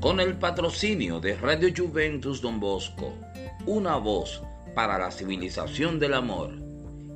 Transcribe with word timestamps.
con 0.00 0.18
el 0.18 0.38
patrocinio 0.38 1.20
de 1.20 1.36
Radio 1.36 1.68
Juventus 1.76 2.40
Don 2.40 2.58
Bosco, 2.58 3.14
una 3.66 3.96
voz 3.96 4.42
para 4.74 4.98
la 4.98 5.10
civilización 5.10 5.98
del 5.98 6.14
amor, 6.14 6.54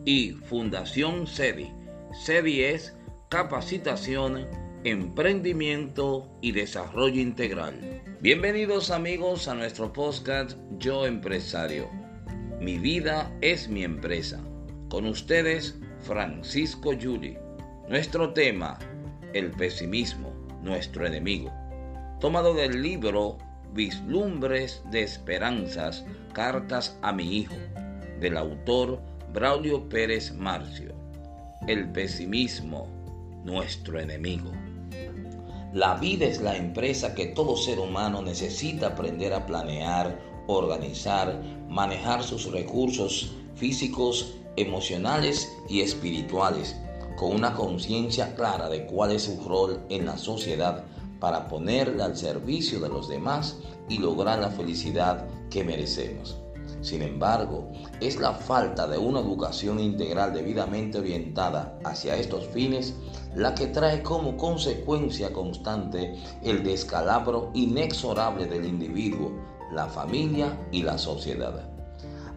y 0.05 0.33
Fundación 0.33 1.27
SEDI. 1.27 1.73
SEDI 2.13 2.65
es 2.65 2.95
capacitación, 3.31 4.47
emprendimiento 4.85 6.29
y 6.43 6.53
desarrollo 6.53 7.23
integral. 7.23 8.03
Bienvenidos 8.21 8.91
amigos 8.91 9.49
a 9.49 9.55
nuestro 9.55 9.91
podcast 9.91 10.59
Yo 10.79 11.07
Empresario. 11.07 11.89
Mi 12.61 12.77
vida 12.77 13.35
es 13.41 13.67
mi 13.67 13.83
empresa. 13.83 14.45
Con 14.91 15.07
ustedes, 15.07 15.81
Francisco 16.01 16.93
Yuli. 16.93 17.39
Nuestro 17.89 18.35
tema, 18.35 18.79
el 19.33 19.53
pesimismo, 19.53 20.35
nuestro 20.63 21.07
enemigo 21.07 21.51
tomado 22.25 22.55
del 22.55 22.81
libro 22.81 23.37
Vislumbres 23.75 24.83
de 24.91 25.03
Esperanzas, 25.03 26.07
Cartas 26.33 26.97
a 27.03 27.13
mi 27.13 27.37
Hijo, 27.37 27.55
del 28.19 28.39
autor 28.39 28.99
Braulio 29.35 29.87
Pérez 29.91 30.33
Marcio. 30.33 30.95
El 31.69 31.93
pesimismo, 31.93 32.89
nuestro 33.45 34.01
enemigo. 34.01 34.51
La 35.75 35.97
vida 35.97 36.25
es 36.25 36.41
la 36.41 36.57
empresa 36.57 37.15
que 37.15 37.27
todo 37.27 37.59
ser 37.59 37.79
humano 37.79 38.23
necesita 38.23 38.87
aprender 38.87 39.35
a 39.35 39.45
planear, 39.45 40.19
organizar, 40.47 41.43
manejar 41.69 42.23
sus 42.23 42.51
recursos 42.51 43.35
físicos, 43.55 44.35
emocionales 44.57 45.53
y 45.69 45.83
espirituales, 45.83 46.75
con 47.19 47.35
una 47.35 47.53
conciencia 47.53 48.35
clara 48.35 48.71
de 48.71 48.87
cuál 48.87 49.13
es 49.13 49.25
su 49.25 49.39
rol 49.47 49.85
en 49.91 50.07
la 50.07 50.17
sociedad 50.17 50.87
para 51.21 51.49
ponerla 51.49 52.07
al 52.07 52.17
servicio 52.17 52.81
de 52.81 52.89
los 52.89 53.09
demás 53.09 53.59
y 53.89 53.99
lograr 53.99 54.39
la 54.39 54.51
felicidad 54.51 55.27
que 55.51 55.65
merecemos. 55.65 56.37
Sin 56.81 57.01
embargo, 57.01 57.71
es 58.01 58.21
la 58.21 58.35
falta 58.35 58.87
de 58.87 58.99
una 58.99 59.21
educación 59.21 59.81
integral 59.81 60.35
debidamente 60.35 60.99
orientada 60.99 61.79
hacia 61.83 62.17
estos 62.17 62.47
fines 62.49 62.95
la 63.35 63.55
que 63.55 63.69
trae 63.69 64.03
como 64.03 64.37
consecuencia 64.37 65.33
constante 65.33 66.15
el 66.43 66.63
descalabro 66.63 67.51
inexorable 67.55 68.47
del 68.47 68.67
individuo, 68.67 69.33
la 69.73 69.87
familia 69.87 70.59
y 70.73 70.83
la 70.83 70.99
sociedad. 70.99 71.71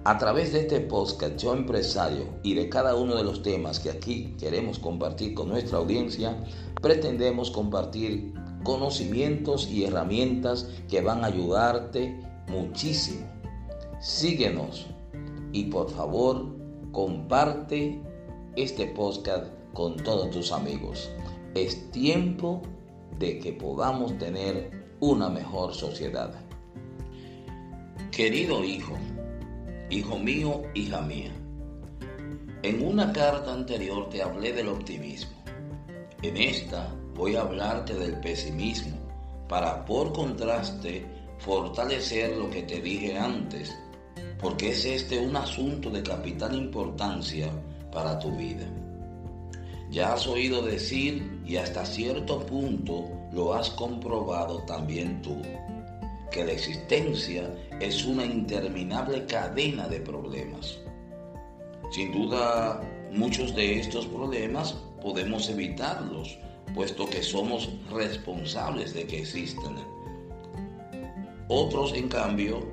A 0.06 0.18
través 0.18 0.54
de 0.54 0.62
este 0.62 0.80
podcast 0.80 1.36
Yo 1.36 1.54
Empresario 1.54 2.40
y 2.42 2.54
de 2.54 2.70
cada 2.70 2.96
uno 2.96 3.16
de 3.16 3.26
los 3.26 3.44
temas 3.44 3.80
que 3.80 3.90
aquí 3.90 4.34
queremos 4.40 4.80
compartir 4.80 5.34
con 5.34 5.50
nuestra 5.50 5.80
audiencia, 5.80 6.38
pretendemos 6.82 7.52
compartir 7.52 8.34
conocimientos 8.68 9.70
y 9.72 9.86
herramientas 9.86 10.68
que 10.90 11.00
van 11.00 11.23
a 11.23 11.28
ayudarte 11.28 12.20
muchísimo. 12.50 13.26
Síguenos 14.02 14.88
y 15.54 15.64
por 15.68 15.90
favor 15.90 16.54
comparte 16.92 17.98
este 18.58 18.88
podcast 18.88 19.45
con 19.73 19.95
todos 19.95 20.32
tus 20.32 20.52
amigos. 20.52 21.10
Es 21.56 21.90
tiempo 21.92 22.62
de 23.18 23.40
que 23.40 23.54
podamos 23.54 24.18
tener 24.18 24.70
una 25.00 25.30
mejor 25.30 25.73
sociedad. 25.73 26.34
Querido 28.12 28.66
hijo, 28.66 28.98
hijo 29.90 30.20
mío, 30.20 30.64
hija 30.76 31.00
mía, 31.00 31.32
en 32.64 32.86
una 32.86 33.14
carta 33.14 33.54
anterior 33.54 34.10
te 34.10 34.22
hablé 34.22 34.52
del 34.52 34.68
optimismo. 34.68 35.38
En 36.22 36.36
esta 36.36 36.94
voy 37.18 37.36
a 37.36 37.42
hablarte 37.42 37.96
del 37.96 38.20
pesimismo 38.20 38.96
para, 39.50 39.84
por 39.86 40.14
contraste, 40.14 41.06
fortalecer 41.40 42.38
lo 42.38 42.50
que 42.50 42.62
te 42.64 42.80
dije 42.80 43.18
antes, 43.18 43.76
porque 44.40 44.70
es 44.70 44.86
este 44.86 45.20
un 45.20 45.36
asunto 45.36 45.89
de 45.89 46.04
capital 46.04 46.55
importancia 46.55 47.50
para 47.92 48.20
tu 48.20 48.32
vida. 48.38 48.66
Ya 49.89 50.14
has 50.14 50.28
oído 50.28 50.61
decir 50.61 51.42
y 51.45 51.55
hasta 51.55 51.86
cierto 51.86 52.45
punto 52.45 53.10
lo 53.32 53.54
has 53.54 53.70
comprobado 53.72 54.60
también 54.64 55.22
tú, 55.22 55.42
que 56.30 56.45
la 56.45 56.52
existencia 56.52 57.52
es 57.80 58.05
una 58.05 58.26
interminable 58.26 59.26
cadena 59.26 59.88
de 59.88 60.02
problemas. 60.02 60.78
Sin 61.92 62.11
duda, 62.11 62.82
muchos 63.14 63.55
de 63.55 63.80
estos 63.80 64.05
problemas 64.08 64.76
podemos 65.02 65.49
evitarlos 65.49 66.38
puesto 66.77 67.10
que 67.10 67.23
somos 67.23 67.70
responsables 67.89 68.93
de 68.93 69.08
que 69.08 69.17
existan. 69.21 69.77
Otros, 71.48 71.92
en 71.93 72.08
cambio, 72.08 72.67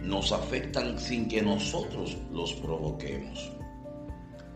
nos 0.00 0.32
afectan 0.32 0.98
sin 0.98 1.28
que 1.28 1.40
nosotros 1.40 2.16
los 2.32 2.52
provoquemos. 2.54 3.52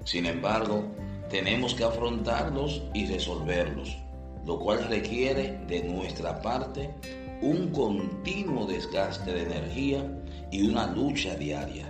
Sin 0.02 0.26
embargo, 0.26 0.82
tenemos 1.30 1.74
que 1.74 1.84
afrontarlos 1.84 2.82
y 2.92 3.06
resolverlos, 3.06 3.96
lo 4.44 4.58
cual 4.58 4.84
requiere 4.88 5.60
de 5.68 5.84
nuestra 5.84 6.42
parte 6.42 6.90
un 7.40 7.70
continuo 7.70 8.66
desgaste 8.66 9.32
de 9.32 9.42
energía 9.42 10.22
y 10.50 10.68
una 10.68 10.88
lucha 10.88 11.36
diaria. 11.36 11.86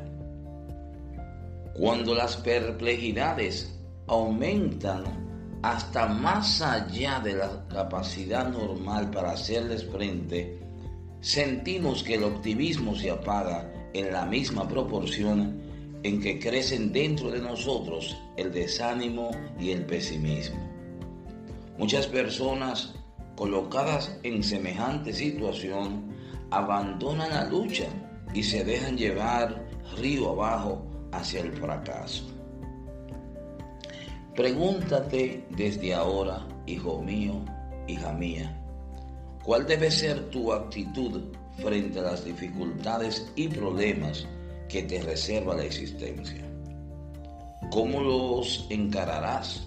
Cuando 1.72 2.14
las 2.14 2.36
perplejidades 2.36 3.74
aumentan 4.08 5.27
hasta 5.62 6.06
más 6.06 6.62
allá 6.62 7.20
de 7.20 7.34
la 7.34 7.66
capacidad 7.68 8.48
normal 8.48 9.10
para 9.10 9.32
hacerles 9.32 9.84
frente, 9.84 10.58
sentimos 11.20 12.02
que 12.02 12.14
el 12.14 12.24
optimismo 12.24 12.94
se 12.94 13.10
apaga 13.10 13.72
en 13.92 14.12
la 14.12 14.24
misma 14.24 14.68
proporción 14.68 15.60
en 16.04 16.20
que 16.20 16.38
crecen 16.38 16.92
dentro 16.92 17.30
de 17.30 17.40
nosotros 17.40 18.16
el 18.36 18.52
desánimo 18.52 19.30
y 19.58 19.72
el 19.72 19.84
pesimismo. 19.84 20.58
Muchas 21.76 22.06
personas 22.06 22.94
colocadas 23.36 24.16
en 24.22 24.42
semejante 24.42 25.12
situación 25.12 26.08
abandonan 26.50 27.30
la 27.30 27.44
lucha 27.44 27.86
y 28.32 28.42
se 28.42 28.64
dejan 28.64 28.96
llevar 28.96 29.66
río 29.96 30.30
abajo 30.30 30.84
hacia 31.12 31.40
el 31.40 31.52
fracaso. 31.52 32.37
Pregúntate 34.38 35.44
desde 35.50 35.92
ahora, 35.92 36.46
hijo 36.64 37.02
mío, 37.02 37.44
hija 37.88 38.12
mía, 38.12 38.56
¿cuál 39.42 39.66
debe 39.66 39.90
ser 39.90 40.30
tu 40.30 40.52
actitud 40.52 41.34
frente 41.56 41.98
a 41.98 42.02
las 42.02 42.24
dificultades 42.24 43.32
y 43.34 43.48
problemas 43.48 44.28
que 44.68 44.84
te 44.84 45.02
reserva 45.02 45.56
la 45.56 45.64
existencia? 45.64 46.44
¿Cómo 47.72 48.00
los 48.00 48.64
encararás? 48.70 49.66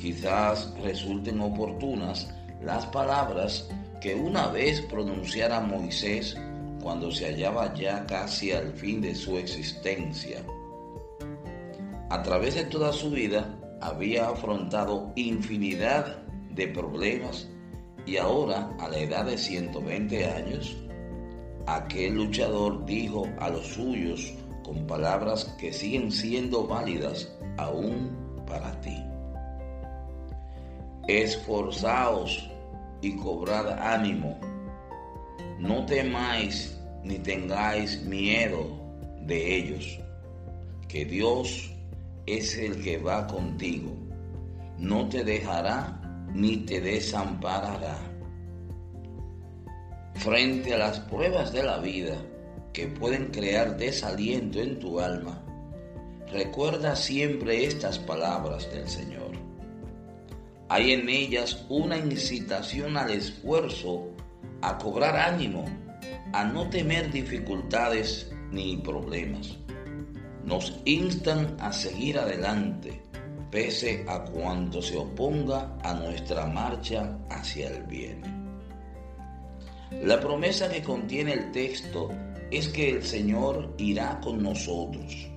Quizás 0.00 0.72
resulten 0.82 1.38
oportunas 1.42 2.26
las 2.62 2.86
palabras 2.86 3.68
que 4.00 4.14
una 4.14 4.48
vez 4.48 4.80
pronunciara 4.80 5.60
Moisés 5.60 6.34
cuando 6.82 7.10
se 7.10 7.26
hallaba 7.26 7.74
ya 7.74 8.06
casi 8.06 8.50
al 8.50 8.72
fin 8.72 9.02
de 9.02 9.14
su 9.14 9.36
existencia 9.36 10.42
a 12.10 12.22
través 12.22 12.54
de 12.54 12.64
toda 12.64 12.92
su 12.92 13.10
vida 13.10 13.57
había 13.80 14.28
afrontado 14.28 15.12
infinidad 15.16 16.18
de 16.50 16.68
problemas 16.68 17.48
y 18.06 18.16
ahora, 18.16 18.74
a 18.80 18.88
la 18.88 18.98
edad 18.98 19.26
de 19.26 19.36
120 19.36 20.24
años, 20.24 20.76
aquel 21.66 22.14
luchador 22.14 22.86
dijo 22.86 23.28
a 23.38 23.50
los 23.50 23.66
suyos 23.66 24.32
con 24.64 24.86
palabras 24.86 25.44
que 25.60 25.72
siguen 25.72 26.10
siendo 26.10 26.66
válidas 26.66 27.30
aún 27.58 28.10
para 28.46 28.80
ti. 28.80 28.96
Esforzaos 31.06 32.50
y 33.02 33.14
cobrad 33.16 33.78
ánimo. 33.78 34.38
No 35.58 35.84
temáis 35.84 36.78
ni 37.04 37.18
tengáis 37.18 38.02
miedo 38.04 38.66
de 39.22 39.56
ellos, 39.56 40.00
que 40.88 41.04
Dios 41.04 41.70
es 42.36 42.58
el 42.58 42.82
que 42.82 42.98
va 42.98 43.26
contigo. 43.26 43.96
No 44.78 45.08
te 45.08 45.24
dejará 45.24 46.26
ni 46.34 46.58
te 46.58 46.80
desamparará. 46.80 47.98
Frente 50.14 50.74
a 50.74 50.78
las 50.78 51.00
pruebas 51.00 51.52
de 51.52 51.62
la 51.62 51.78
vida 51.78 52.16
que 52.72 52.86
pueden 52.86 53.28
crear 53.28 53.76
desaliento 53.76 54.60
en 54.60 54.78
tu 54.78 55.00
alma, 55.00 55.42
recuerda 56.30 56.94
siempre 56.96 57.64
estas 57.64 57.98
palabras 57.98 58.70
del 58.70 58.86
Señor. 58.88 59.30
Hay 60.68 60.92
en 60.92 61.08
ellas 61.08 61.64
una 61.70 61.96
incitación 61.96 62.98
al 62.98 63.10
esfuerzo, 63.10 64.10
a 64.60 64.76
cobrar 64.76 65.16
ánimo, 65.16 65.64
a 66.34 66.44
no 66.44 66.68
temer 66.68 67.10
dificultades 67.10 68.30
ni 68.50 68.76
problemas 68.76 69.56
nos 70.48 70.80
instan 70.86 71.56
a 71.60 71.70
seguir 71.72 72.18
adelante, 72.18 73.02
pese 73.50 74.04
a 74.08 74.24
cuanto 74.24 74.80
se 74.80 74.96
oponga 74.96 75.76
a 75.82 75.92
nuestra 75.92 76.46
marcha 76.46 77.18
hacia 77.28 77.68
el 77.68 77.82
bien. 77.82 78.22
La 80.02 80.18
promesa 80.18 80.70
que 80.70 80.82
contiene 80.82 81.34
el 81.34 81.52
texto 81.52 82.08
es 82.50 82.68
que 82.68 82.90
el 82.90 83.02
Señor 83.02 83.74
irá 83.76 84.18
con 84.20 84.42
nosotros. 84.42 85.28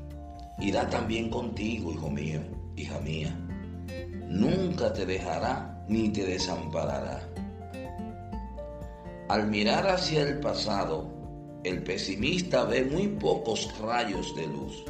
Irá 0.59 0.89
también 0.89 1.29
contigo, 1.29 1.91
hijo 1.91 2.09
mío, 2.09 2.41
hija 2.77 2.99
mía. 2.99 3.37
Nunca 4.27 4.93
te 4.93 5.05
dejará 5.05 5.83
ni 5.89 6.09
te 6.09 6.25
desamparará. 6.25 7.27
Al 9.27 9.47
mirar 9.47 9.87
hacia 9.87 10.23
el 10.23 10.39
pasado, 10.39 11.20
el 11.63 11.83
pesimista 11.83 12.63
ve 12.65 12.83
muy 12.83 13.07
pocos 13.07 13.71
rayos 13.79 14.35
de 14.35 14.47
luz. 14.47 14.83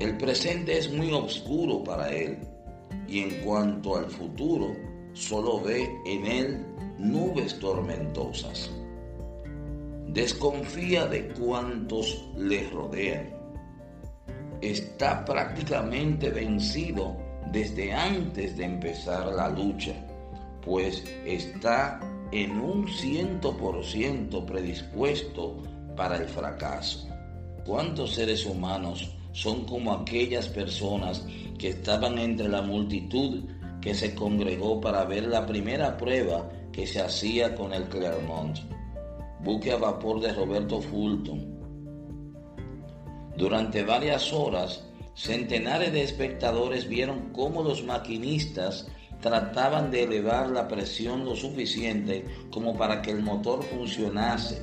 El 0.00 0.16
presente 0.16 0.78
es 0.78 0.90
muy 0.92 1.12
oscuro 1.12 1.84
para 1.84 2.10
él 2.10 2.38
y 3.06 3.20
en 3.20 3.30
cuanto 3.44 3.96
al 3.96 4.10
futuro, 4.10 4.74
solo 5.12 5.60
ve 5.60 5.88
en 6.06 6.26
él 6.26 6.66
nubes 6.98 7.58
tormentosas. 7.60 8.70
Desconfía 10.08 11.06
de 11.06 11.28
cuantos 11.28 12.24
le 12.36 12.68
rodean. 12.70 13.30
Está 14.60 15.24
prácticamente 15.24 16.30
vencido 16.30 17.16
desde 17.52 17.92
antes 17.92 18.56
de 18.56 18.64
empezar 18.64 19.26
la 19.26 19.48
lucha, 19.50 19.94
pues 20.62 21.04
está 21.24 22.00
en 22.34 22.60
un 22.60 22.88
ciento 22.88 23.56
por 23.56 23.84
ciento 23.84 24.44
predispuesto 24.44 25.62
para 25.96 26.16
el 26.16 26.28
fracaso. 26.28 27.06
¿Cuántos 27.64 28.14
seres 28.14 28.44
humanos 28.44 29.08
son 29.30 29.64
como 29.64 29.92
aquellas 29.92 30.48
personas 30.48 31.24
que 31.56 31.68
estaban 31.68 32.18
entre 32.18 32.48
la 32.48 32.60
multitud 32.60 33.44
que 33.80 33.94
se 33.94 34.16
congregó 34.16 34.80
para 34.80 35.04
ver 35.04 35.26
la 35.26 35.46
primera 35.46 35.96
prueba 35.96 36.50
que 36.72 36.88
se 36.88 37.00
hacía 37.00 37.54
con 37.54 37.72
el 37.72 37.84
Clermont, 37.84 38.58
buque 39.38 39.70
a 39.70 39.76
vapor 39.76 40.20
de 40.20 40.32
Roberto 40.32 40.80
Fulton? 40.80 41.54
Durante 43.36 43.84
varias 43.84 44.32
horas, 44.32 44.84
centenares 45.14 45.92
de 45.92 46.02
espectadores 46.02 46.88
vieron 46.88 47.30
cómo 47.32 47.62
los 47.62 47.84
maquinistas 47.84 48.88
trataban 49.24 49.90
de 49.90 50.02
elevar 50.02 50.50
la 50.50 50.68
presión 50.68 51.24
lo 51.24 51.34
suficiente 51.34 52.26
como 52.50 52.76
para 52.76 53.00
que 53.00 53.10
el 53.10 53.22
motor 53.22 53.62
funcionase, 53.62 54.60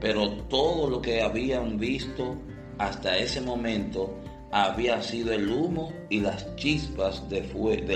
pero 0.00 0.30
todo 0.44 0.88
lo 0.88 1.02
que 1.02 1.20
habían 1.20 1.78
visto 1.78 2.36
hasta 2.78 3.18
ese 3.18 3.40
momento 3.40 4.16
había 4.52 5.02
sido 5.02 5.32
el 5.32 5.50
humo 5.50 5.92
y 6.10 6.20
las 6.20 6.54
chispas 6.54 7.28
del 7.28 7.42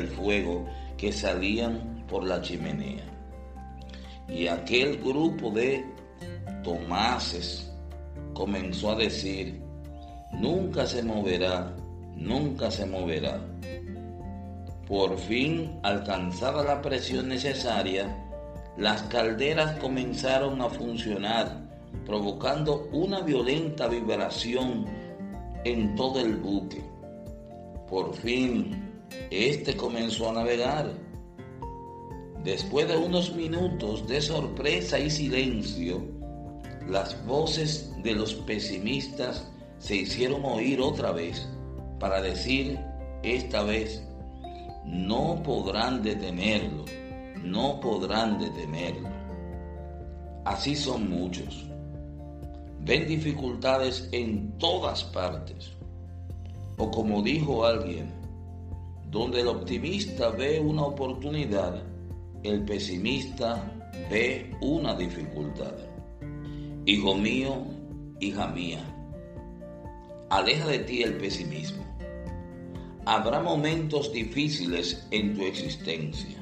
fuego 0.08 0.66
que 0.99 1.12
salían 1.12 2.04
por 2.08 2.25
la 2.25 2.43
chimenea. 2.43 3.04
Y 4.28 4.49
aquel 4.49 4.96
grupo 4.99 5.52
de 5.52 5.84
Tomases 6.64 7.72
comenzó 8.34 8.90
a 8.90 8.96
decir, 8.96 9.62
nunca 10.32 10.84
se 10.84 11.04
moverá, 11.04 11.72
nunca 12.16 12.72
se 12.72 12.87
moverá. 12.87 13.40
Por 14.93 15.17
fin, 15.17 15.81
alcanzada 15.85 16.62
la 16.62 16.83
presión 16.83 17.29
necesaria, 17.29 18.15
las 18.77 19.00
calderas 19.05 19.79
comenzaron 19.79 20.61
a 20.61 20.69
funcionar, 20.69 21.67
provocando 22.05 22.91
una 22.93 23.23
violenta 23.23 23.89
vibración 23.89 24.85
en 25.65 25.94
todo 25.94 26.21
el 26.21 26.37
buque. 26.37 26.85
Por 27.89 28.12
fin, 28.17 29.00
este 29.31 29.75
comenzó 29.79 30.29
a 30.29 30.35
navegar. 30.35 30.93
Después 32.45 32.87
de 32.87 32.99
unos 32.99 33.35
minutos 33.35 34.06
de 34.06 34.21
sorpresa 34.21 34.99
y 34.99 35.09
silencio, 35.09 36.03
las 36.87 37.17
voces 37.25 37.91
de 38.03 38.15
los 38.15 38.35
pesimistas 38.35 39.50
se 39.79 39.97
hicieron 39.97 40.45
oír 40.45 40.83
otra 40.83 41.12
vez 41.12 41.49
para 41.99 42.21
decir, 42.21 42.79
esta 43.23 43.62
vez, 43.62 44.03
no 44.84 45.43
podrán 45.43 46.02
detenerlo, 46.02 46.84
no 47.43 47.81
podrán 47.81 48.38
detenerlo. 48.38 49.08
Así 50.44 50.75
son 50.75 51.08
muchos. 51.08 51.67
Ven 52.81 53.06
dificultades 53.06 54.08
en 54.12 54.58
todas 54.58 55.05
partes. 55.05 55.73
O 56.79 56.90
como 56.90 57.23
dijo 57.23 57.64
alguien, 57.64 58.11
donde 59.11 59.43
el 59.43 59.49
optimista 59.49 60.31
ve 60.31 60.58
una 60.58 60.82
oportunidad, 60.82 61.82
el 62.43 62.64
pesimista 62.64 63.62
ve 64.11 64.52
una 64.61 64.94
dificultad. 64.94 65.75
Hijo 66.87 67.14
mío, 67.14 67.58
hija 68.20 68.49
mía, 68.49 68.81
aleja 70.31 70.67
de 70.67 70.78
ti 70.81 71.02
el 71.02 71.19
pesimismo. 71.19 71.85
Habrá 73.04 73.40
momentos 73.40 74.12
difíciles 74.12 75.06
en 75.10 75.34
tu 75.34 75.43
existencia. 75.43 76.38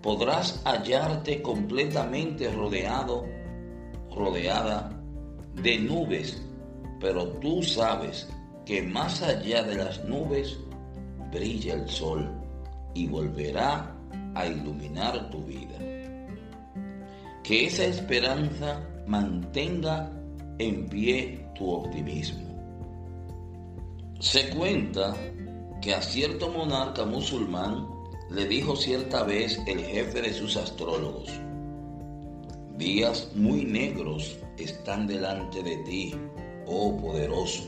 Podrás 0.00 0.62
hallarte 0.64 1.42
completamente 1.42 2.50
rodeado, 2.52 3.26
rodeada 4.14 4.96
de 5.54 5.78
nubes, 5.78 6.40
pero 7.00 7.26
tú 7.40 7.62
sabes 7.62 8.28
que 8.64 8.82
más 8.82 9.22
allá 9.22 9.64
de 9.64 9.74
las 9.74 10.04
nubes 10.04 10.56
brilla 11.32 11.74
el 11.74 11.88
sol 11.88 12.30
y 12.94 13.08
volverá 13.08 13.92
a 14.36 14.46
iluminar 14.46 15.30
tu 15.30 15.42
vida. 15.44 15.78
Que 17.42 17.66
esa 17.66 17.84
esperanza 17.86 18.80
mantenga 19.06 20.12
en 20.58 20.88
pie 20.88 21.44
tu 21.56 21.72
optimismo. 21.72 22.49
Se 24.20 24.50
cuenta 24.50 25.16
que 25.80 25.94
a 25.94 26.02
cierto 26.02 26.50
monarca 26.50 27.06
musulmán 27.06 27.88
le 28.28 28.44
dijo 28.46 28.76
cierta 28.76 29.22
vez 29.22 29.58
el 29.66 29.82
jefe 29.82 30.20
de 30.20 30.34
sus 30.34 30.58
astrólogos, 30.58 31.30
días 32.76 33.30
muy 33.34 33.64
negros 33.64 34.38
están 34.58 35.06
delante 35.06 35.62
de 35.62 35.78
ti, 35.84 36.14
oh 36.66 36.98
poderoso. 36.98 37.62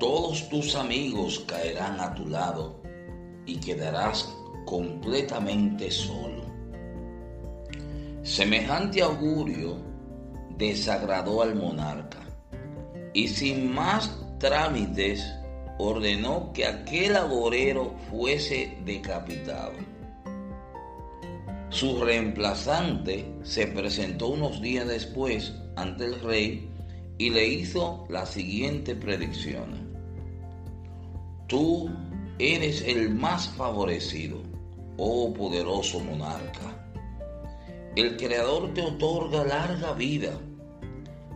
Todos 0.00 0.48
tus 0.48 0.74
amigos 0.74 1.44
caerán 1.46 2.00
a 2.00 2.14
tu 2.14 2.26
lado 2.28 2.80
y 3.44 3.56
quedarás 3.56 4.34
completamente 4.64 5.90
solo. 5.90 6.42
Semejante 8.22 9.02
augurio 9.02 9.76
desagradó 10.56 11.42
al 11.42 11.54
monarca 11.54 12.20
y 13.12 13.28
sin 13.28 13.74
más 13.74 14.21
trámites 14.42 15.24
ordenó 15.78 16.52
que 16.52 16.66
aquel 16.66 17.14
agorero 17.14 17.94
fuese 18.10 18.76
decapitado. 18.84 19.74
Su 21.70 22.02
reemplazante 22.02 23.32
se 23.44 23.68
presentó 23.68 24.28
unos 24.28 24.60
días 24.60 24.88
después 24.88 25.54
ante 25.76 26.06
el 26.06 26.20
rey 26.20 26.68
y 27.18 27.30
le 27.30 27.46
hizo 27.46 28.04
la 28.10 28.26
siguiente 28.26 28.96
predicción. 28.96 29.88
Tú 31.46 31.88
eres 32.40 32.82
el 32.82 33.10
más 33.10 33.48
favorecido, 33.50 34.42
oh 34.96 35.32
poderoso 35.32 36.00
monarca. 36.00 36.84
El 37.94 38.16
Creador 38.16 38.74
te 38.74 38.82
otorga 38.82 39.44
larga 39.44 39.92
vida. 39.92 40.32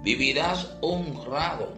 Vivirás 0.02 0.76
honrado, 0.80 1.72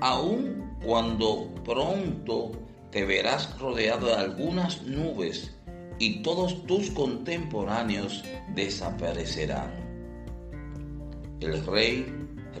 aun 0.00 0.69
cuando 0.84 1.52
pronto 1.64 2.52
te 2.90 3.04
verás 3.04 3.58
rodeado 3.58 4.08
de 4.08 4.14
algunas 4.14 4.82
nubes 4.82 5.54
y 5.98 6.22
todos 6.22 6.66
tus 6.66 6.90
contemporáneos 6.90 8.24
desaparecerán. 8.54 9.70
El 11.40 11.64
rey 11.66 12.06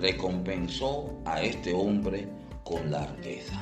recompensó 0.00 1.18
a 1.24 1.42
este 1.42 1.72
hombre 1.72 2.28
con 2.64 2.90
largueza. 2.90 3.60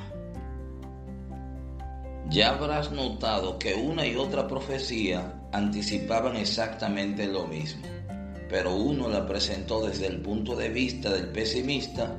Ya 2.31 2.51
habrás 2.51 2.93
notado 2.93 3.59
que 3.59 3.75
una 3.75 4.07
y 4.07 4.17
otra 4.17 4.47
profecía 4.47 5.41
anticipaban 5.53 6.37
exactamente 6.37 7.27
lo 7.27 7.47
mismo, 7.47 7.87
pero 8.51 8.75
uno 8.75 9.09
la 9.09 9.27
presentó 9.27 9.87
desde 9.87 10.09
el 10.09 10.21
punto 10.21 10.55
de 10.55 10.69
vista 10.69 11.11
del 11.11 11.29
pesimista 11.29 12.15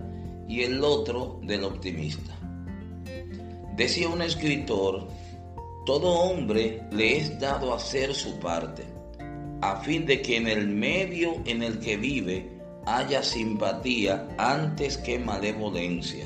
y 0.50 0.64
el 0.64 0.84
otro 0.84 1.40
del 1.44 1.64
optimista. 1.64 2.36
Decía 3.78 4.10
un 4.10 4.22
escritor, 4.24 5.08
todo 5.86 6.10
hombre 6.10 6.82
le 6.92 7.18
es 7.18 7.40
dado 7.40 7.74
hacer 7.74 8.14
su 8.14 8.40
parte, 8.40 8.84
a 9.62 9.78
fin 9.78 10.06
de 10.06 10.22
que 10.22 10.38
en 10.38 10.48
el 10.48 10.68
medio 10.68 11.36
en 11.46 11.62
el 11.62 11.80
que 11.80 11.96
vive 11.96 12.50
haya 12.86 13.22
simpatía 13.22 14.28
antes 14.38 14.98
que 14.98 15.20
malevolencia, 15.20 16.26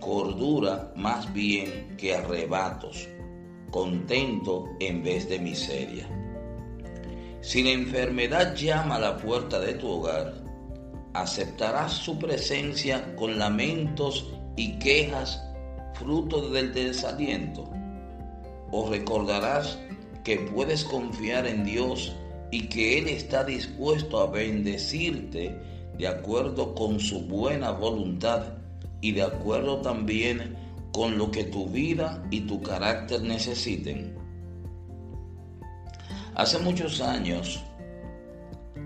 cordura 0.00 0.92
más 0.96 1.30
bien 1.34 1.94
que 1.98 2.14
arrebatos, 2.14 3.08
contento 3.70 4.64
en 4.80 5.02
vez 5.02 5.28
de 5.28 5.38
miseria. 5.38 6.08
Si 7.42 7.62
la 7.62 7.70
enfermedad 7.70 8.54
llama 8.54 8.96
a 8.96 9.00
la 9.00 9.16
puerta 9.18 9.60
de 9.60 9.74
tu 9.74 9.88
hogar, 9.88 10.49
aceptarás 11.14 11.92
su 11.92 12.18
presencia 12.18 13.14
con 13.16 13.38
lamentos 13.38 14.28
y 14.56 14.78
quejas 14.78 15.42
fruto 15.94 16.50
del 16.50 16.72
desaliento. 16.72 17.68
O 18.70 18.88
recordarás 18.88 19.78
que 20.24 20.36
puedes 20.36 20.84
confiar 20.84 21.46
en 21.46 21.64
Dios 21.64 22.14
y 22.50 22.68
que 22.68 22.98
Él 22.98 23.08
está 23.08 23.44
dispuesto 23.44 24.20
a 24.20 24.30
bendecirte 24.30 25.58
de 25.98 26.08
acuerdo 26.08 26.74
con 26.74 27.00
su 27.00 27.20
buena 27.22 27.70
voluntad 27.70 28.54
y 29.00 29.12
de 29.12 29.22
acuerdo 29.22 29.80
también 29.80 30.56
con 30.92 31.18
lo 31.18 31.30
que 31.30 31.44
tu 31.44 31.68
vida 31.68 32.22
y 32.30 32.42
tu 32.42 32.60
carácter 32.62 33.22
necesiten. 33.22 34.14
Hace 36.34 36.58
muchos 36.58 37.00
años 37.00 37.62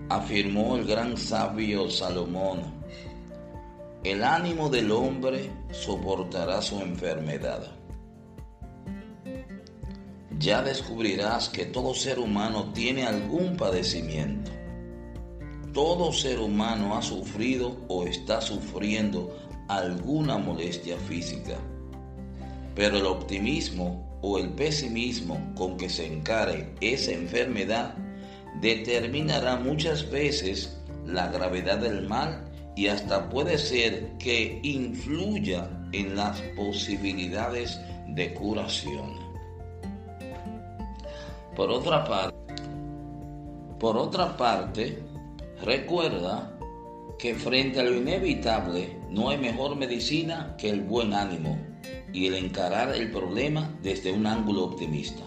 afirmó 0.09 0.75
el 0.75 0.85
gran 0.85 1.17
sabio 1.17 1.89
Salomón, 1.89 2.61
el 4.03 4.23
ánimo 4.23 4.69
del 4.69 4.91
hombre 4.91 5.49
soportará 5.71 6.61
su 6.61 6.79
enfermedad. 6.79 7.71
Ya 10.37 10.61
descubrirás 10.61 11.49
que 11.49 11.65
todo 11.65 11.95
ser 11.95 12.19
humano 12.19 12.71
tiene 12.71 13.05
algún 13.05 13.57
padecimiento. 13.57 14.51
Todo 15.73 16.13
ser 16.13 16.39
humano 16.39 16.95
ha 16.95 17.01
sufrido 17.01 17.77
o 17.87 18.05
está 18.05 18.41
sufriendo 18.41 19.35
alguna 19.67 20.37
molestia 20.37 20.97
física. 20.97 21.57
Pero 22.75 22.97
el 22.97 23.07
optimismo 23.07 24.19
o 24.21 24.37
el 24.37 24.49
pesimismo 24.49 25.53
con 25.55 25.77
que 25.77 25.89
se 25.89 26.05
encare 26.05 26.75
esa 26.79 27.11
enfermedad 27.11 27.95
determinará 28.61 29.57
muchas 29.57 30.09
veces 30.09 30.77
la 31.05 31.27
gravedad 31.27 31.77
del 31.77 32.07
mal 32.07 32.43
y 32.75 32.87
hasta 32.87 33.29
puede 33.29 33.57
ser 33.57 34.17
que 34.17 34.59
influya 34.63 35.69
en 35.91 36.15
las 36.15 36.41
posibilidades 36.55 37.79
de 38.07 38.33
curación. 38.33 39.13
Por 41.55 41.71
otra 41.71 42.03
parte, 42.03 42.35
por 43.79 43.97
otra 43.97 44.35
parte, 44.35 45.03
recuerda 45.63 46.51
que 47.17 47.35
frente 47.35 47.79
a 47.79 47.83
lo 47.83 47.95
inevitable 47.95 48.97
no 49.09 49.29
hay 49.29 49.37
mejor 49.37 49.75
medicina 49.75 50.55
que 50.57 50.69
el 50.69 50.81
buen 50.81 51.13
ánimo 51.13 51.57
y 52.11 52.27
el 52.27 52.35
encarar 52.35 52.93
el 52.93 53.11
problema 53.11 53.73
desde 53.81 54.11
un 54.11 54.27
ángulo 54.27 54.65
optimista. 54.65 55.23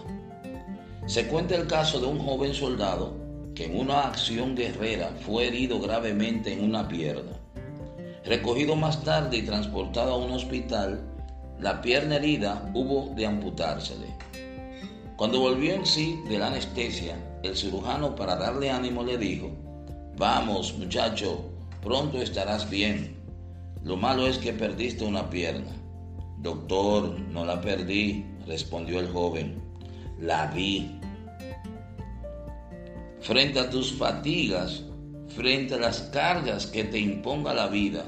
Se 1.09 1.25
cuenta 1.25 1.55
el 1.55 1.65
caso 1.65 1.99
de 1.99 2.05
un 2.05 2.19
joven 2.19 2.53
soldado 2.53 3.15
que 3.55 3.65
en 3.65 3.79
una 3.79 4.01
acción 4.01 4.55
guerrera 4.55 5.09
fue 5.25 5.47
herido 5.47 5.79
gravemente 5.79 6.53
en 6.53 6.63
una 6.63 6.87
pierna. 6.87 7.31
Recogido 8.23 8.75
más 8.75 9.03
tarde 9.03 9.37
y 9.37 9.41
transportado 9.41 10.13
a 10.13 10.17
un 10.17 10.31
hospital, 10.33 11.01
la 11.59 11.81
pierna 11.81 12.17
herida 12.17 12.71
hubo 12.75 13.11
de 13.15 13.25
amputársele. 13.25 14.05
Cuando 15.15 15.39
volvió 15.39 15.73
en 15.73 15.83
sí 15.83 16.21
de 16.29 16.37
la 16.37 16.45
anestesia, 16.45 17.17
el 17.41 17.57
cirujano 17.57 18.15
para 18.15 18.35
darle 18.35 18.69
ánimo 18.69 19.03
le 19.03 19.17
dijo, 19.17 19.49
Vamos 20.15 20.77
muchacho, 20.77 21.43
pronto 21.81 22.21
estarás 22.21 22.69
bien. 22.69 23.17
Lo 23.83 23.97
malo 23.97 24.27
es 24.27 24.37
que 24.37 24.53
perdiste 24.53 25.05
una 25.05 25.27
pierna. 25.27 25.71
Doctor, 26.37 27.19
no 27.19 27.45
la 27.45 27.59
perdí, 27.61 28.27
respondió 28.45 28.99
el 28.99 29.11
joven. 29.11 29.68
La 30.21 30.47
vi. 30.47 30.99
Frente 33.21 33.57
a 33.57 33.69
tus 33.69 33.93
fatigas, 33.93 34.83
frente 35.29 35.75
a 35.75 35.77
las 35.77 36.01
cargas 36.11 36.67
que 36.67 36.83
te 36.83 36.99
imponga 36.99 37.53
la 37.53 37.67
vida, 37.67 38.03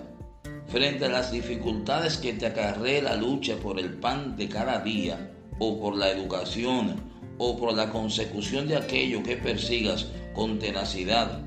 frente 0.68 1.06
a 1.06 1.10
las 1.10 1.32
dificultades 1.32 2.18
que 2.18 2.34
te 2.34 2.48
acarree 2.48 3.02
la 3.02 3.16
lucha 3.16 3.56
por 3.56 3.80
el 3.80 3.94
pan 3.94 4.36
de 4.36 4.50
cada 4.50 4.80
día, 4.80 5.32
o 5.60 5.80
por 5.80 5.96
la 5.96 6.12
educación, 6.12 6.98
o 7.38 7.58
por 7.58 7.74
la 7.74 7.90
consecución 7.90 8.68
de 8.68 8.76
aquello 8.76 9.24
que 9.24 9.38
persigas 9.38 10.08
con 10.34 10.60
tenacidad, 10.60 11.40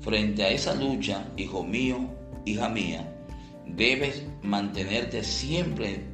frente 0.00 0.44
a 0.44 0.50
esa 0.50 0.74
lucha, 0.74 1.24
hijo 1.38 1.64
mío, 1.64 1.98
hija 2.44 2.68
mía, 2.68 3.10
debes 3.66 4.22
mantenerte 4.42 5.24
siempre 5.24 6.04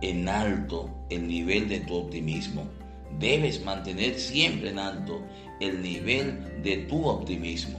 en 0.00 0.28
alto 0.28 0.88
el 1.10 1.26
nivel 1.26 1.68
de 1.68 1.80
tu 1.80 1.96
optimismo. 1.96 2.81
Debes 3.18 3.64
mantener 3.64 4.18
siempre 4.18 4.70
en 4.70 4.78
alto 4.78 5.20
el 5.60 5.82
nivel 5.82 6.62
de 6.62 6.78
tu 6.88 7.06
optimismo. 7.06 7.78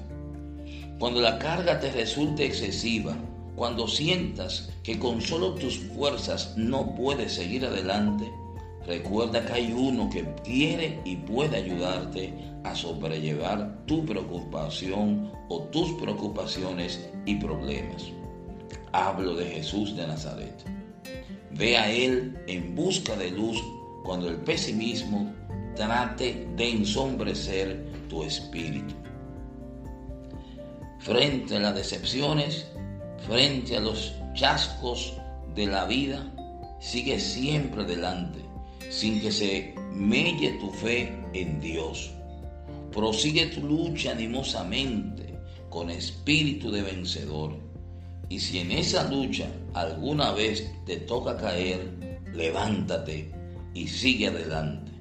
Cuando 0.99 1.19
la 1.21 1.37
carga 1.37 1.79
te 1.79 1.91
resulte 1.91 2.45
excesiva, 2.45 3.17
cuando 3.55 3.87
sientas 3.87 4.69
que 4.83 4.97
con 4.97 5.21
solo 5.21 5.53
tus 5.55 5.77
fuerzas 5.77 6.53
no 6.57 6.95
puedes 6.95 7.33
seguir 7.33 7.65
adelante, 7.65 8.31
recuerda 8.87 9.45
que 9.45 9.53
hay 9.53 9.73
uno 9.73 10.09
que 10.09 10.25
quiere 10.43 10.99
y 11.05 11.17
puede 11.17 11.57
ayudarte 11.57 12.33
a 12.63 12.73
sobrellevar 12.73 13.85
tu 13.85 14.05
preocupación 14.05 15.31
o 15.49 15.63
tus 15.63 15.91
preocupaciones 15.93 17.07
y 17.25 17.35
problemas. 17.35 18.05
Hablo 18.91 19.35
de 19.35 19.45
Jesús 19.45 19.95
de 19.95 20.07
Nazaret. 20.07 20.63
Ve 21.51 21.77
a 21.77 21.91
Él 21.91 22.37
en 22.47 22.75
busca 22.75 23.15
de 23.15 23.31
luz 23.31 23.61
cuando 24.03 24.29
el 24.29 24.37
pesimismo 24.37 25.33
trate 25.75 26.47
de 26.55 26.69
ensombrecer 26.69 27.83
tu 28.09 28.23
espíritu. 28.23 28.93
Frente 30.99 31.55
a 31.55 31.59
las 31.59 31.75
decepciones, 31.75 32.67
frente 33.27 33.77
a 33.77 33.79
los 33.79 34.13
chascos 34.33 35.13
de 35.55 35.65
la 35.67 35.85
vida, 35.85 36.31
sigue 36.79 37.19
siempre 37.19 37.83
adelante, 37.83 38.39
sin 38.89 39.21
que 39.21 39.31
se 39.31 39.73
melle 39.93 40.51
tu 40.59 40.69
fe 40.71 41.13
en 41.33 41.59
Dios. 41.59 42.11
Prosigue 42.91 43.47
tu 43.47 43.61
lucha 43.61 44.11
animosamente, 44.11 45.33
con 45.69 45.89
espíritu 45.89 46.71
de 46.71 46.83
vencedor. 46.83 47.57
Y 48.29 48.39
si 48.39 48.59
en 48.59 48.71
esa 48.71 49.09
lucha 49.09 49.47
alguna 49.73 50.31
vez 50.31 50.71
te 50.85 50.97
toca 50.97 51.35
caer, 51.37 51.89
levántate 52.33 53.42
y 53.73 53.87
sigue 53.87 54.27
adelante. 54.27 54.91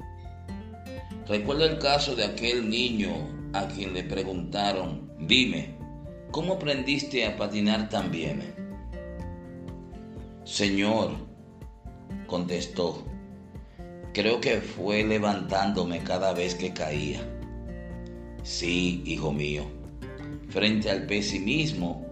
Recuerda 1.29 1.67
el 1.67 1.79
caso 1.79 2.17
de 2.17 2.25
aquel 2.25 2.69
niño 2.69 3.11
a 3.53 3.67
quien 3.69 3.95
le 3.95 4.03
preguntaron, 4.05 5.11
dime, 5.21 5.77
¿cómo 6.31 6.55
aprendiste 6.55 7.25
a 7.27 7.37
patinar 7.37 7.89
tan 7.89 8.11
bien? 8.11 8.55
Señor, 10.45 11.13
contestó, 12.27 13.05
creo 14.13 14.41
que 14.41 14.61
fue 14.61 15.05
levantándome 15.05 16.03
cada 16.03 16.33
vez 16.33 16.55
que 16.55 16.73
caía. 16.73 17.21
Sí, 18.43 19.03
hijo 19.07 19.33
mío, 19.33 19.65
frente 20.49 20.91
al 20.91 21.07
pesimismo, 21.07 22.05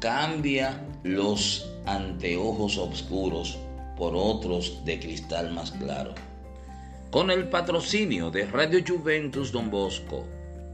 cambia 0.00 0.86
los 1.02 1.68
anteojos 1.84 2.78
oscuros 2.78 3.58
por 3.98 4.14
otros 4.14 4.82
de 4.84 5.00
cristal 5.00 5.52
más 5.52 5.72
claro. 5.72 6.14
Con 7.10 7.30
el 7.30 7.48
patrocinio 7.48 8.30
de 8.30 8.46
Radio 8.46 8.78
Juventus 8.86 9.50
Don 9.50 9.70
Bosco, 9.70 10.24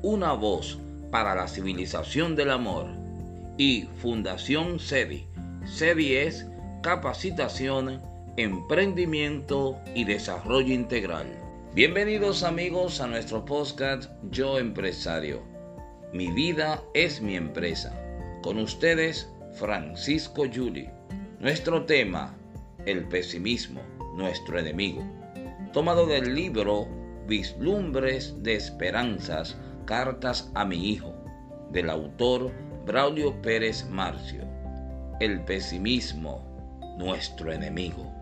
una 0.02 0.34
voz 0.34 0.78
para 1.10 1.34
la 1.34 1.48
civilización 1.48 2.36
del 2.36 2.50
amor 2.50 2.86
y 3.56 3.88
Fundación 4.02 4.78
SEDI. 4.78 5.26
SEDI 5.64 6.16
es 6.16 6.46
capacitación, 6.82 8.02
emprendimiento 8.36 9.78
y 9.94 10.04
desarrollo 10.04 10.74
integral. 10.74 11.26
Bienvenidos 11.74 12.42
amigos 12.42 13.00
a 13.00 13.06
nuestro 13.06 13.44
podcast 13.44 14.10
Yo 14.30 14.58
Empresario. 14.58 15.42
Mi 16.12 16.30
vida 16.30 16.82
es 16.92 17.22
mi 17.22 17.36
empresa. 17.36 17.98
Con 18.42 18.58
ustedes, 18.58 19.28
Francisco 19.54 20.44
Yuli. 20.44 20.90
Nuestro 21.40 21.84
tema, 21.84 22.36
el 22.86 23.08
pesimismo, 23.08 23.80
nuestro 24.14 24.58
enemigo. 24.58 25.02
Tomado 25.72 26.06
del 26.06 26.34
libro 26.34 26.86
Vislumbres 27.26 28.34
de 28.42 28.54
Esperanzas, 28.54 29.56
Cartas 29.86 30.50
a 30.54 30.64
mi 30.64 30.90
Hijo, 30.90 31.14
del 31.70 31.90
autor 31.90 32.52
Braulio 32.86 33.40
Pérez 33.42 33.86
Marcio. 33.88 34.44
El 35.20 35.40
pesimismo, 35.44 36.44
nuestro 36.98 37.52
enemigo. 37.52 38.12